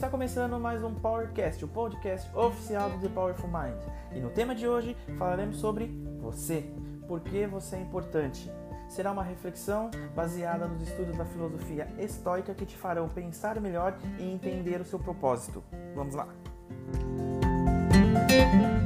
Está 0.00 0.08
começando 0.08 0.58
mais 0.58 0.82
um 0.82 0.94
Powercast, 0.94 1.62
o 1.62 1.68
podcast 1.68 2.34
oficial 2.34 2.88
do 2.88 3.06
The 3.06 3.10
Powerful 3.10 3.50
Mind. 3.50 3.82
E 4.16 4.18
no 4.18 4.30
tema 4.30 4.54
de 4.54 4.66
hoje 4.66 4.96
falaremos 5.18 5.58
sobre 5.58 5.88
você. 6.22 6.64
Por 7.06 7.20
que 7.20 7.46
você 7.46 7.76
é 7.76 7.80
importante? 7.80 8.50
Será 8.88 9.12
uma 9.12 9.22
reflexão 9.22 9.90
baseada 10.16 10.66
nos 10.66 10.80
estudos 10.88 11.18
da 11.18 11.26
filosofia 11.26 11.86
estoica 11.98 12.54
que 12.54 12.64
te 12.64 12.78
farão 12.78 13.10
pensar 13.10 13.60
melhor 13.60 13.94
e 14.18 14.24
entender 14.24 14.80
o 14.80 14.86
seu 14.86 14.98
propósito. 14.98 15.62
Vamos 15.94 16.14
lá! 16.14 16.28
Você 18.26 18.79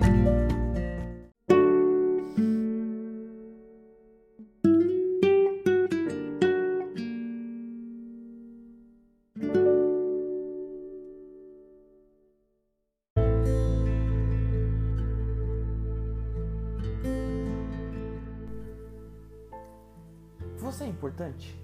importante? 21.04 21.54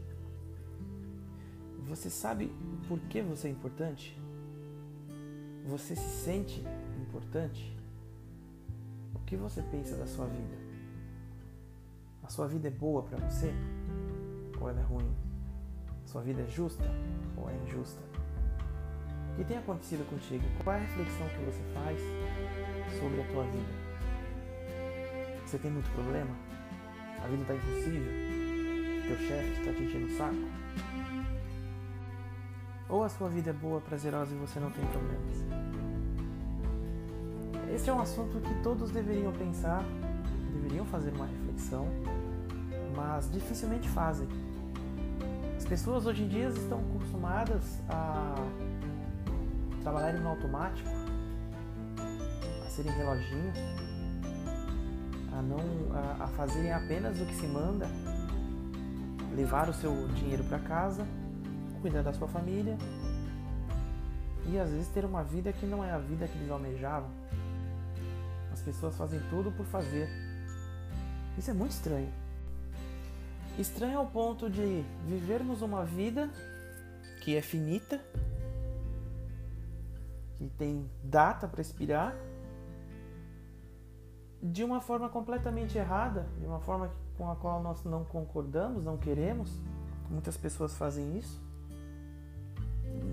Você 1.89 2.11
sabe 2.11 2.53
por 2.87 3.01
que 3.01 3.23
você 3.23 3.49
é 3.49 3.51
importante? 3.51 4.21
Você 5.67 5.97
se 5.97 6.25
sente 6.25 6.63
importante? 7.01 7.75
O 9.15 9.19
que 9.21 9.37
você 9.37 9.63
pensa 9.63 9.97
da 9.97 10.07
sua 10.07 10.27
vida? 10.27 10.59
A 12.23 12.29
sua 12.29 12.47
vida 12.49 12.69
é 12.69 12.71
boa 12.71 13.03
para 13.03 13.17
você? 13.31 13.51
Ou 14.61 14.69
ela 14.69 14.81
é 14.81 14.85
ruim? 14.85 15.11
A 16.05 16.07
sua 16.07 16.21
vida 16.21 16.43
é 16.43 16.47
justa 16.47 16.85
ou 17.35 17.49
é 17.49 17.57
injusta? 17.65 18.03
O 19.33 19.37
que 19.37 19.45
tem 19.45 19.57
acontecido 19.57 20.07
contigo? 20.11 20.45
Qual 20.63 20.77
é 20.77 20.81
a 20.81 20.83
reflexão 20.83 21.27
que 21.29 21.45
você 21.47 21.63
faz 21.73 21.99
sobre 23.01 23.23
a 23.23 23.27
tua 23.33 23.45
vida? 23.45 23.73
Você 25.47 25.59
tem 25.59 25.71
muito 25.71 25.91
problema? 25.93 26.37
A 27.25 27.27
vida 27.27 27.43
está 27.43 27.55
impossível? 27.55 28.40
Teu 29.11 29.19
chefe 29.19 29.61
está 29.61 29.73
te 29.73 29.83
enchendo 29.83 30.07
o 30.07 30.17
saco? 30.17 30.37
Ou 32.89 33.03
a 33.03 33.09
sua 33.09 33.29
vida 33.29 33.51
é 33.51 33.53
boa, 33.53 33.81
prazerosa 33.81 34.33
e 34.35 34.39
você 34.39 34.61
não 34.61 34.71
tem 34.71 34.85
problemas? 34.87 35.45
Esse 37.75 37.91
é 37.91 37.93
um 37.93 38.01
assunto 38.01 38.41
que 38.41 38.55
todos 38.63 38.91
deveriam 38.91 39.33
pensar, 39.33 39.83
deveriam 40.53 40.85
fazer 40.87 41.13
uma 41.13 41.27
reflexão, 41.27 41.89
mas 42.97 43.31
dificilmente 43.31 43.89
fazem. 43.89 44.29
As 45.57 45.65
pessoas 45.65 46.07
hoje 46.07 46.23
em 46.23 46.29
dia 46.29 46.49
estão 46.49 46.79
acostumadas 46.79 47.81
a 47.89 48.35
trabalharem 49.83 50.21
no 50.21 50.29
automático, 50.29 50.89
a 52.65 52.71
serem 52.71 52.93
reloginhos, 52.93 53.59
a 55.33 55.43
não 55.43 55.59
a, 55.95 56.25
a 56.25 56.29
fazerem 56.29 56.73
apenas 56.73 57.21
o 57.21 57.27
que 57.27 57.35
se 57.35 57.47
manda 57.47 57.89
levar 59.41 59.71
o 59.71 59.73
seu 59.73 60.07
dinheiro 60.09 60.45
para 60.45 60.59
casa, 60.59 61.07
cuidar 61.81 62.03
da 62.03 62.13
sua 62.13 62.29
família 62.29 62.77
e 64.47 64.59
às 64.59 64.71
vezes 64.71 64.89
ter 64.89 65.05
uma 65.05 65.23
vida 65.25 65.51
que 65.51 65.65
não 65.65 65.83
é 65.83 65.91
a 65.91 65.99
vida 65.99 66.29
que 66.29 66.37
eles 66.37 66.51
almejavam. 66.51 67.09
As 68.53 68.61
pessoas 68.61 68.97
fazem 68.97 69.21
tudo 69.31 69.51
por 69.53 69.65
fazer. 69.67 70.09
Isso 71.39 71.51
é 71.51 71.55
muito 71.55 71.73
estranho. 71.73 72.13
Estranho 73.59 73.99
ao 73.99 74.07
ponto 74.07 74.51
de 74.51 74.85
vivermos 75.07 75.63
uma 75.63 75.85
vida 75.85 76.29
que 77.23 77.35
é 77.35 77.41
finita, 77.41 77.99
que 80.37 80.49
tem 80.59 80.89
data 81.03 81.49
para 81.49 81.63
expirar, 81.63 82.15
de 84.43 84.65
uma 84.65 84.81
forma 84.81 85.09
completamente 85.09 85.77
errada, 85.77 86.27
de 86.39 86.47
uma 86.47 86.61
forma 86.61 86.91
com 87.17 87.31
a 87.31 87.37
qual 87.37 87.63
nós 87.63 87.85
não 87.85 88.05
concordamos, 88.05 88.85
não 88.85 88.97
queremos. 88.97 89.51
Muitas 90.09 90.37
pessoas 90.37 90.75
fazem 90.75 91.17
isso 91.17 91.41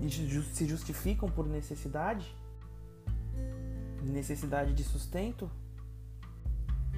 e 0.02 0.10
se 0.10 0.66
justificam 0.66 1.28
por 1.28 1.46
necessidade, 1.46 2.34
necessidade 4.02 4.72
de 4.72 4.82
sustento, 4.82 5.50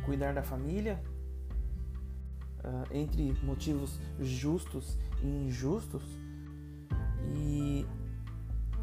cuidar 0.04 0.32
da 0.32 0.42
família, 0.42 1.02
uh, 2.64 2.94
entre 2.94 3.32
motivos 3.42 3.98
justos 4.18 4.96
e 5.22 5.26
injustos. 5.26 6.02
E 7.34 7.86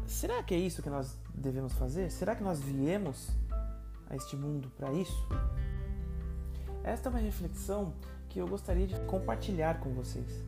será 0.06 0.42
que 0.42 0.54
é 0.54 0.58
isso 0.58 0.82
que 0.82 0.90
nós 0.90 1.16
devemos 1.34 1.72
fazer? 1.74 2.10
Será 2.10 2.34
que 2.34 2.42
nós 2.42 2.60
viemos 2.60 3.30
a 4.08 4.16
este 4.16 4.36
mundo 4.36 4.70
para 4.76 4.92
isso? 4.92 5.26
Esta 6.82 7.08
é 7.08 7.10
uma 7.10 7.18
reflexão 7.18 7.92
que 8.28 8.38
eu 8.38 8.46
gostaria 8.46 8.86
de 8.86 8.98
compartilhar 9.00 9.80
com 9.80 9.92
vocês. 9.92 10.44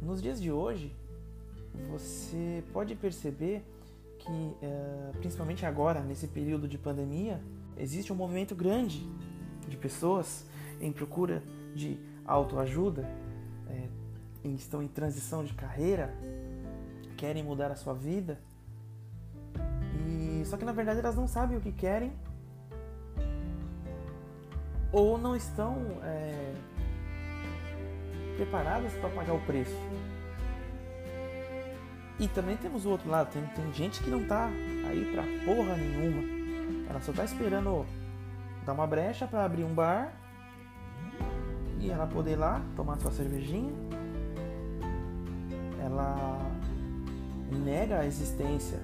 Nos 0.00 0.20
dias 0.20 0.40
de 0.40 0.50
hoje, 0.50 0.94
você 1.90 2.62
pode 2.72 2.94
perceber 2.94 3.64
que, 4.18 4.56
é, 4.62 5.12
principalmente 5.18 5.64
agora, 5.64 6.00
nesse 6.00 6.26
período 6.26 6.66
de 6.66 6.78
pandemia, 6.78 7.40
existe 7.76 8.12
um 8.12 8.16
movimento 8.16 8.54
grande 8.54 9.08
de 9.68 9.76
pessoas 9.76 10.44
em 10.80 10.92
procura 10.92 11.42
de 11.74 11.98
autoajuda, 12.24 13.08
é, 13.68 13.88
estão 14.44 14.82
em 14.82 14.88
transição 14.88 15.44
de 15.44 15.54
carreira, 15.54 16.14
querem 17.16 17.42
mudar 17.42 17.70
a 17.70 17.76
sua 17.76 17.94
vida, 17.94 18.38
e 20.06 20.44
só 20.44 20.56
que 20.56 20.64
na 20.64 20.72
verdade 20.72 21.00
elas 21.00 21.16
não 21.16 21.26
sabem 21.26 21.56
o 21.56 21.60
que 21.60 21.72
querem 21.72 22.12
ou 24.96 25.18
não 25.18 25.36
estão 25.36 25.76
é, 26.02 26.54
preparadas 28.36 28.94
para 28.94 29.10
pagar 29.10 29.34
o 29.34 29.40
preço. 29.40 29.76
E 32.18 32.26
também 32.28 32.56
temos 32.56 32.86
o 32.86 32.90
outro 32.90 33.10
lado, 33.10 33.30
tem, 33.30 33.42
tem 33.48 33.70
gente 33.74 34.02
que 34.02 34.08
não 34.08 34.26
tá 34.26 34.46
aí 34.88 35.12
pra 35.12 35.22
porra 35.44 35.76
nenhuma. 35.76 36.22
Ela 36.88 36.98
só 37.02 37.12
tá 37.12 37.24
esperando 37.24 37.84
dar 38.64 38.72
uma 38.72 38.86
brecha 38.86 39.26
para 39.26 39.44
abrir 39.44 39.64
um 39.64 39.74
bar 39.74 40.14
e 41.78 41.90
ela 41.90 42.06
poder 42.06 42.32
ir 42.32 42.36
lá 42.36 42.62
tomar 42.74 42.98
sua 42.98 43.10
cervejinha. 43.10 43.74
Ela 45.78 46.38
nega 47.52 47.98
a 47.98 48.06
existência 48.06 48.80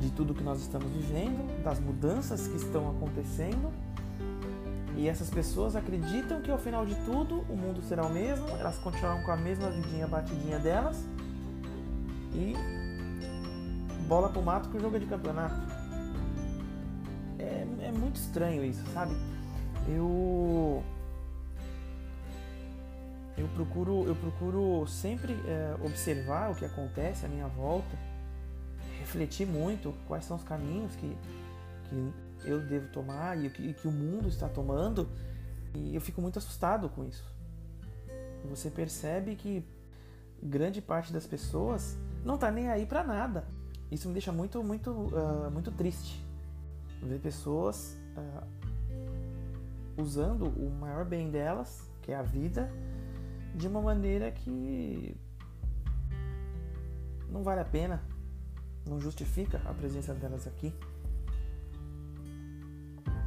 de 0.00 0.10
tudo 0.10 0.32
que 0.32 0.42
nós 0.42 0.58
estamos 0.62 0.90
vivendo, 0.90 1.62
das 1.62 1.78
mudanças 1.78 2.48
que 2.48 2.56
estão 2.56 2.88
acontecendo 2.92 3.70
e 4.96 5.08
essas 5.08 5.28
pessoas 5.28 5.74
acreditam 5.74 6.40
que 6.40 6.50
ao 6.50 6.58
final 6.58 6.86
de 6.86 6.94
tudo 7.04 7.40
o 7.48 7.56
mundo 7.56 7.82
será 7.82 8.06
o 8.06 8.10
mesmo, 8.12 8.48
elas 8.50 8.78
continuarão 8.78 9.22
com 9.24 9.32
a 9.32 9.36
mesma 9.36 9.70
vidinha 9.70 10.06
batidinha 10.06 10.58
delas 10.58 11.04
e 12.32 12.54
bola 14.06 14.28
pro 14.28 14.40
mato 14.42 14.68
que 14.68 14.76
o 14.76 14.80
jogo 14.80 14.96
é 14.96 14.98
de 15.00 15.06
campeonato. 15.06 15.56
É, 17.38 17.66
é 17.82 17.92
muito 17.92 18.16
estranho 18.16 18.64
isso, 18.64 18.82
sabe? 18.92 19.14
Eu 19.88 20.82
eu 23.36 23.48
procuro 23.48 24.06
eu 24.06 24.14
procuro 24.14 24.86
sempre 24.86 25.32
é, 25.46 25.74
observar 25.84 26.52
o 26.52 26.54
que 26.54 26.64
acontece 26.64 27.26
à 27.26 27.28
minha 27.28 27.48
volta, 27.48 27.96
refletir 29.00 29.46
muito 29.46 29.92
quais 30.06 30.24
são 30.24 30.36
os 30.36 30.44
caminhos 30.44 30.94
que, 30.94 31.16
que 31.88 32.12
eu 32.44 32.60
devo 32.60 32.88
tomar 32.88 33.38
e 33.38 33.46
o 33.46 33.50
que, 33.50 33.72
que 33.72 33.88
o 33.88 33.92
mundo 33.92 34.28
está 34.28 34.48
tomando. 34.48 35.08
E 35.74 35.94
eu 35.94 36.00
fico 36.00 36.20
muito 36.20 36.38
assustado 36.38 36.88
com 36.88 37.04
isso. 37.04 37.24
Você 38.48 38.70
percebe 38.70 39.34
que 39.34 39.64
grande 40.42 40.80
parte 40.82 41.12
das 41.12 41.26
pessoas 41.26 41.96
não 42.24 42.34
está 42.34 42.50
nem 42.50 42.68
aí 42.68 42.86
para 42.86 43.02
nada. 43.02 43.46
Isso 43.90 44.08
me 44.08 44.14
deixa 44.14 44.32
muito, 44.32 44.62
muito, 44.62 44.90
uh, 44.90 45.50
muito 45.50 45.70
triste. 45.70 46.24
Ver 47.02 47.18
pessoas 47.20 47.96
uh, 48.16 50.02
usando 50.02 50.46
o 50.46 50.70
maior 50.70 51.04
bem 51.04 51.30
delas, 51.30 51.88
que 52.02 52.12
é 52.12 52.16
a 52.16 52.22
vida, 52.22 52.70
de 53.54 53.68
uma 53.68 53.80
maneira 53.80 54.30
que 54.30 55.16
não 57.30 57.42
vale 57.42 57.60
a 57.60 57.64
pena, 57.64 58.02
não 58.86 59.00
justifica 59.00 59.60
a 59.64 59.72
presença 59.72 60.12
delas 60.14 60.46
aqui. 60.46 60.72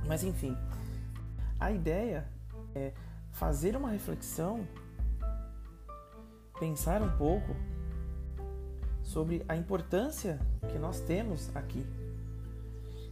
Mas 0.07 0.23
enfim, 0.23 0.55
a 1.59 1.71
ideia 1.71 2.27
é 2.73 2.93
fazer 3.31 3.75
uma 3.75 3.89
reflexão, 3.89 4.67
pensar 6.59 7.01
um 7.01 7.17
pouco 7.17 7.55
sobre 9.03 9.43
a 9.47 9.55
importância 9.55 10.39
que 10.71 10.77
nós 10.79 10.99
temos 11.01 11.55
aqui. 11.55 11.85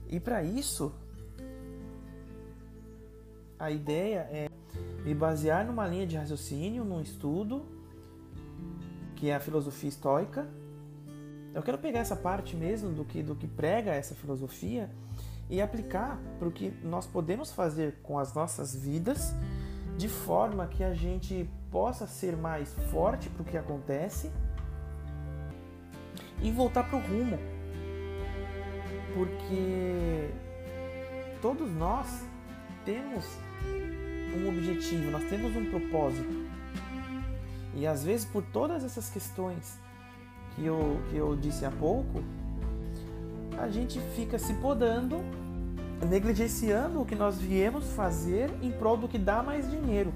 E 0.07 0.19
para 0.19 0.43
isso, 0.43 0.93
a 3.57 3.71
ideia 3.71 4.19
é 4.31 4.49
me 5.03 5.13
basear 5.13 5.65
numa 5.65 5.87
linha 5.87 6.05
de 6.05 6.15
raciocínio, 6.15 6.83
num 6.83 7.01
estudo, 7.01 7.65
que 9.15 9.29
é 9.29 9.35
a 9.35 9.39
filosofia 9.39 9.89
estoica, 9.89 10.47
Eu 11.53 11.63
quero 11.63 11.77
pegar 11.77 11.99
essa 12.01 12.17
parte 12.17 12.53
mesmo 12.53 12.91
do 12.91 13.05
que, 13.05 13.23
do 13.23 13.33
que 13.33 13.47
prega 13.47 13.93
essa 13.93 14.13
filosofia 14.13 14.89
e 15.49 15.61
aplicar 15.61 16.19
para 16.39 16.47
o 16.47 16.51
que 16.51 16.71
nós 16.83 17.05
podemos 17.05 17.51
fazer 17.51 17.99
com 18.01 18.17
as 18.17 18.33
nossas 18.33 18.75
vidas 18.75 19.33
de 19.97 20.09
forma 20.09 20.67
que 20.67 20.83
a 20.83 20.93
gente 20.93 21.49
possa 21.71 22.07
ser 22.07 22.35
mais 22.35 22.73
forte 22.91 23.29
para 23.29 23.41
o 23.41 23.45
que 23.45 23.57
acontece 23.57 24.31
e 26.41 26.51
voltar 26.51 26.89
para 26.89 26.97
o 26.97 27.01
rumo. 27.01 27.37
Porque 29.13 30.29
todos 31.41 31.71
nós 31.71 32.25
temos 32.83 33.25
um 34.35 34.49
objetivo, 34.49 35.11
nós 35.11 35.23
temos 35.29 35.55
um 35.55 35.69
propósito. 35.69 36.45
E 37.73 37.87
às 37.87 38.03
vezes, 38.03 38.25
por 38.25 38.43
todas 38.43 38.83
essas 38.83 39.09
questões 39.09 39.79
que 40.55 40.65
eu, 40.65 40.99
que 41.09 41.17
eu 41.17 41.35
disse 41.35 41.65
há 41.65 41.71
pouco, 41.71 42.23
a 43.59 43.69
gente 43.69 43.99
fica 44.15 44.37
se 44.37 44.53
podando, 44.55 45.17
negligenciando 46.07 47.01
o 47.01 47.05
que 47.05 47.15
nós 47.15 47.37
viemos 47.37 47.91
fazer 47.93 48.51
em 48.61 48.71
prol 48.71 48.97
do 48.97 49.07
que 49.07 49.17
dá 49.17 49.41
mais 49.41 49.69
dinheiro, 49.69 50.13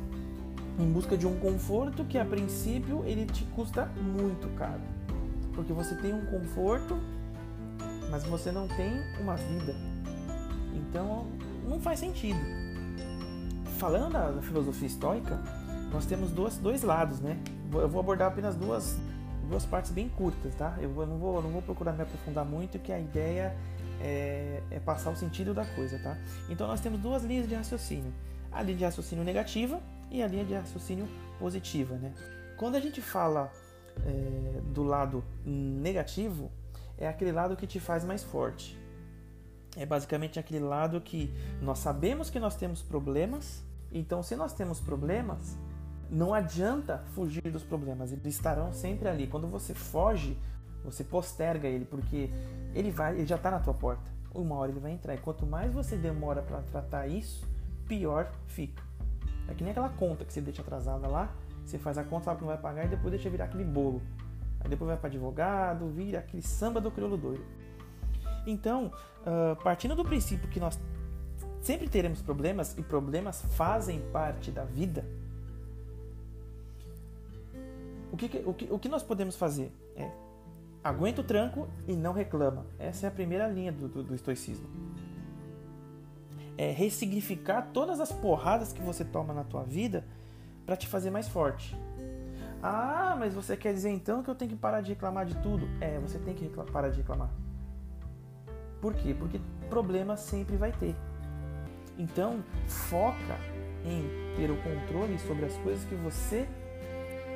em 0.78 0.92
busca 0.92 1.18
de 1.18 1.28
um 1.28 1.38
conforto 1.40 2.04
que 2.06 2.18
a 2.18 2.26
princípio 2.26 3.04
ele 3.06 3.26
te 3.26 3.44
custa 3.56 3.86
muito 4.02 4.48
caro. 4.56 4.82
Porque 5.54 5.74
você 5.74 5.96
tem 5.96 6.14
um 6.14 6.26
conforto, 6.26 6.98
mas 8.10 8.24
você 8.24 8.52
não 8.52 8.68
tem 8.68 9.02
uma 9.20 9.36
vida. 9.36 9.76
Então 10.74 11.28
não 11.68 11.80
faz 11.80 12.00
sentido. 12.00 12.40
Falando 13.78 14.14
da, 14.14 14.42
filosofia 14.42 14.88
estoica, 14.88 15.40
nós 15.92 16.06
temos 16.06 16.32
dois, 16.32 16.58
dois 16.58 16.84
lados, 16.84 17.20
né? 17.20 17.38
Eu 17.74 17.88
vou 17.88 18.00
abordar 18.00 18.28
apenas 18.28 18.56
duas, 18.56 18.98
duas 19.50 19.66
partes 19.66 19.92
bem 19.92 20.08
curtas, 20.10 20.54
tá? 20.56 20.78
Eu 20.80 20.90
não 20.90 21.18
vou, 21.18 21.42
não 21.42 21.50
vou 21.50 21.62
procurar 21.62 21.94
me 21.94 22.04
aprofundar 22.04 22.46
muito, 22.46 22.80
que 22.80 22.92
a 22.92 23.00
ideia 23.00 23.56
é, 24.00 24.62
é, 24.72 24.80
passar 24.80 25.12
o 25.12 25.16
sentido 25.16 25.54
da 25.54 25.66
coisa, 25.66 26.00
tá? 26.00 26.18
Então 26.50 26.68
nós 26.68 26.80
temos 26.80 27.00
duas 27.00 27.24
linhas 27.24 27.48
de 27.48 27.56
raciocínio: 27.56 28.14
a 28.52 28.62
linha 28.62 28.78
de 28.78 28.84
raciocínio 28.86 29.24
negativa 29.24 29.82
e 30.10 30.22
a 30.22 30.28
linha 30.28 30.46
de 30.46 30.54
raciocínio 30.54 31.08
positiva, 31.38 31.96
né? 31.96 32.14
Quando 32.58 32.76
a 32.76 32.80
gente 32.80 33.02
fala 33.02 33.52
é, 34.06 34.62
do 34.74 34.84
lado 34.84 35.24
negativo, 35.46 36.52
é 36.98 37.08
aquele 37.08 37.32
lado 37.32 37.56
que 37.56 37.66
te 37.66 37.80
faz 37.80 38.04
mais 38.04 38.24
forte. 38.24 38.78
É 39.78 39.86
basicamente 39.86 40.40
aquele 40.40 40.64
lado 40.64 41.00
que 41.00 41.34
nós 41.62 41.80
sabemos 41.80 42.30
que 42.30 42.40
nós 42.40 42.56
temos 42.56 42.82
problemas, 42.82 43.64
então 43.92 44.22
se 44.22 44.36
nós 44.36 44.54
temos 44.54 44.80
problemas, 44.80 45.58
não 46.10 46.34
adianta 46.34 47.04
fugir 47.14 47.52
dos 47.52 47.64
problemas, 47.64 48.12
eles 48.12 48.26
estarão 48.26 48.74
sempre 48.74 49.08
ali. 49.08 49.28
Quando 49.28 49.48
você 49.48 49.74
foge, 49.74 50.38
você 50.84 51.04
posterga 51.04 51.68
ele, 51.68 51.86
porque 51.86 52.30
ele 52.74 52.92
vai, 52.92 53.16
ele 53.16 53.28
já 53.28 53.36
está 53.36 53.52
na 53.52 53.60
tua 53.60 53.74
porta. 53.74 54.10
Uma 54.34 54.56
hora 54.56 54.72
ele 54.72 54.80
vai 54.80 54.92
entrar. 54.92 55.14
E 55.16 55.18
quanto 55.18 55.46
mais 55.46 55.74
você 55.74 55.96
demora 55.96 56.42
para 56.42 56.62
tratar 56.62 57.08
isso, 57.08 57.48
pior 57.88 58.32
fica. 58.48 58.82
É 59.48 59.54
que 59.54 59.64
nem 59.64 59.72
aquela 59.72 59.90
conta 59.90 60.24
que 60.24 60.32
você 60.32 60.42
deixa 60.42 60.62
atrasada 60.62 61.08
lá, 61.08 61.32
você 61.66 61.78
faz 61.78 61.98
a 61.98 62.04
conta, 62.04 62.26
sabe 62.26 62.38
que 62.38 62.44
não 62.44 62.50
vai 62.50 62.62
pagar 62.62 62.86
e 62.86 62.88
depois 62.88 63.12
deixa 63.12 63.30
virar 63.30 63.46
aquele 63.46 63.64
bolo. 63.64 64.02
Aí 64.60 64.70
depois 64.70 64.88
vai 64.88 64.98
para 64.98 65.08
advogado, 65.08 65.88
vira 65.90 66.20
aquele 66.20 66.44
samba 66.44 66.82
do 66.82 66.92
crioulo 66.92 67.18
doido. 67.18 67.44
Então, 68.46 68.92
uh, 69.22 69.56
partindo 69.64 69.96
do 69.96 70.04
princípio 70.04 70.48
que 70.50 70.60
nós 70.60 70.80
sempre 71.62 71.88
teremos 71.88 72.22
problemas 72.22 72.78
e 72.78 72.84
problemas 72.84 73.42
fazem 73.56 74.00
parte 74.12 74.52
da 74.52 74.64
vida, 74.64 75.06
que, 78.28 78.44
o 78.46 78.54
que, 78.54 78.68
o 78.72 78.80
que 78.80 78.90
nós 78.90 79.04
podemos 79.04 79.36
fazer 79.36 79.72
é 79.96 80.10
aguenta 80.84 81.22
o 81.22 81.24
tranco 81.24 81.68
e 81.88 81.96
não 81.96 82.14
reclama. 82.14 82.66
Essa 82.78 83.08
é 83.08 83.10
a 83.10 83.12
primeira 83.12 83.48
linha 83.48 83.72
do, 83.72 83.88
do, 83.88 84.04
do 84.04 84.16
estoicismo. 84.16 84.68
É 86.58 86.72
ressignificar 86.72 87.70
todas 87.74 88.00
as 88.00 88.12
porradas 88.12 88.74
que 88.74 88.82
você 88.82 89.06
toma 89.06 89.34
na 89.34 89.44
tua 89.44 89.64
vida 89.64 90.06
para 90.66 90.76
te 90.76 90.88
fazer 90.88 91.10
mais 91.10 91.28
forte. 91.28 91.76
Ah, 92.62 93.16
mas 93.18 93.34
você 93.34 93.56
quer 93.56 93.74
dizer 93.74 93.90
então 93.90 94.22
que 94.22 94.30
eu 94.30 94.36
tenho 94.36 94.52
que 94.52 94.58
parar 94.58 94.82
de 94.82 94.90
reclamar 94.90 95.26
de 95.26 95.36
tudo? 95.36 95.68
É, 95.80 95.98
você 96.00 96.20
tem 96.20 96.34
que 96.34 96.50
parar 96.72 96.90
de 96.90 96.98
reclamar. 96.98 97.30
Por 98.82 98.94
quê? 98.94 99.16
Porque 99.18 99.40
problema 99.70 100.18
sempre 100.18 100.58
vai 100.58 100.72
ter. 100.72 100.96
Então, 101.98 102.44
foca 102.68 103.38
em 103.86 104.36
ter 104.36 104.52
o 104.52 104.58
controle 104.58 105.18
sobre 105.20 105.46
as 105.46 105.56
coisas 105.58 105.84
que 105.86 105.96
você 105.96 106.48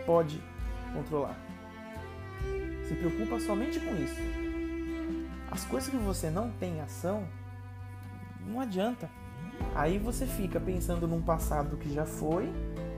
pode 0.05 0.41
controlar. 0.93 1.37
Se 2.87 2.93
preocupa 2.95 3.39
somente 3.39 3.79
com 3.79 3.95
isso. 3.95 4.21
As 5.49 5.63
coisas 5.65 5.89
que 5.89 5.97
você 5.97 6.29
não 6.29 6.51
tem 6.51 6.81
ação, 6.81 7.25
não 8.45 8.59
adianta. 8.59 9.09
Aí 9.75 9.97
você 9.97 10.25
fica 10.25 10.59
pensando 10.59 11.07
num 11.07 11.21
passado 11.21 11.77
que 11.77 11.93
já 11.93 12.05
foi 12.05 12.51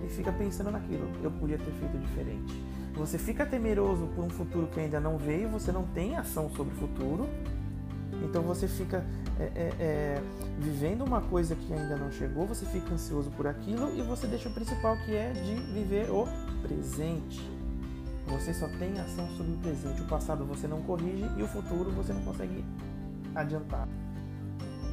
e 0.05 0.09
fica 0.09 0.31
pensando 0.31 0.71
naquilo. 0.71 1.09
Eu 1.23 1.31
podia 1.31 1.57
ter 1.57 1.71
feito 1.71 1.97
diferente. 1.97 2.53
Você 2.95 3.17
fica 3.17 3.45
temeroso 3.45 4.07
por 4.15 4.23
um 4.23 4.29
futuro 4.29 4.67
que 4.67 4.79
ainda 4.79 4.99
não 4.99 5.17
veio, 5.17 5.49
você 5.49 5.71
não 5.71 5.83
tem 5.83 6.15
ação 6.15 6.49
sobre 6.49 6.73
o 6.73 6.77
futuro. 6.77 7.27
Então 8.23 8.41
você 8.41 8.67
fica 8.67 9.05
é, 9.37 9.43
é, 9.43 9.73
é, 9.79 10.21
vivendo 10.57 11.03
uma 11.03 11.21
coisa 11.21 11.55
que 11.55 11.73
ainda 11.73 11.97
não 11.97 12.09
chegou, 12.11 12.47
você 12.47 12.65
fica 12.65 12.93
ansioso 12.93 13.29
por 13.31 13.45
aquilo 13.45 13.93
e 13.97 14.01
você 14.01 14.25
deixa 14.27 14.47
o 14.47 14.53
principal 14.53 14.95
que 15.05 15.13
é 15.13 15.33
de 15.33 15.55
viver 15.73 16.09
o 16.09 16.25
presente. 16.61 17.54
Você 18.27 18.53
só 18.53 18.67
tem 18.67 18.99
ação 18.99 19.29
sobre 19.37 19.53
o 19.53 19.57
presente. 19.57 20.01
O 20.01 20.05
passado 20.05 20.45
você 20.45 20.67
não 20.67 20.81
corrige 20.81 21.25
e 21.37 21.43
o 21.43 21.47
futuro 21.47 21.91
você 21.91 22.11
não 22.11 22.23
consegue 22.23 22.65
adiantar. 23.35 23.87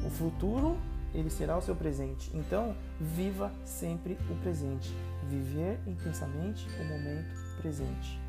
O 0.05 0.09
futuro 0.09 0.77
ele 1.13 1.29
será 1.29 1.57
o 1.57 1.61
seu 1.61 1.75
presente. 1.75 2.31
Então, 2.33 2.75
viva 2.99 3.51
sempre 3.63 4.17
o 4.29 4.35
presente. 4.41 4.95
Viver 5.29 5.79
intensamente 5.87 6.67
o 6.79 6.83
momento 6.85 7.33
presente. 7.61 8.22